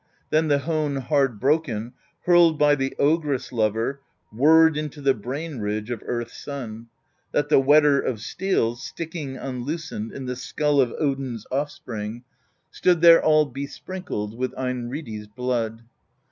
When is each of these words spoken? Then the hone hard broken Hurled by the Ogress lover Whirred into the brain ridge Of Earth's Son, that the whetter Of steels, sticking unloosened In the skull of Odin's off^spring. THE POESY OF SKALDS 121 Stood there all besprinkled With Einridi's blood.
Then 0.31 0.47
the 0.47 0.57
hone 0.57 0.95
hard 0.95 1.39
broken 1.39 1.93
Hurled 2.25 2.57
by 2.57 2.73
the 2.73 2.95
Ogress 2.97 3.51
lover 3.51 3.99
Whirred 4.33 4.75
into 4.75 4.99
the 4.99 5.13
brain 5.13 5.59
ridge 5.59 5.91
Of 5.91 6.01
Earth's 6.07 6.39
Son, 6.43 6.87
that 7.33 7.49
the 7.49 7.59
whetter 7.59 7.99
Of 8.01 8.19
steels, 8.19 8.81
sticking 8.83 9.37
unloosened 9.37 10.11
In 10.11 10.25
the 10.25 10.35
skull 10.35 10.81
of 10.81 10.89
Odin's 10.97 11.45
off^spring. 11.51 12.23
THE 12.23 12.23
POESY 12.23 12.25
OF 12.31 12.33
SKALDS 12.33 12.87
121 12.87 12.95
Stood 12.97 13.01
there 13.01 13.23
all 13.23 13.45
besprinkled 13.45 14.35
With 14.39 14.55
Einridi's 14.57 15.27
blood. 15.27 15.83